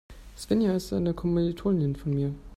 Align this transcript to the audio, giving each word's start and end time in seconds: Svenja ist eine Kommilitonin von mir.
Svenja 0.35 0.73
ist 0.73 0.91
eine 0.93 1.13
Kommilitonin 1.13 1.95
von 1.95 2.15
mir. 2.15 2.33